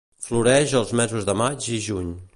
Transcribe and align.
Floreix 0.27 0.73
els 0.79 0.95
mesos 1.01 1.29
de 1.31 1.39
maig 1.45 1.69
i 1.77 1.81
juny. 1.91 2.13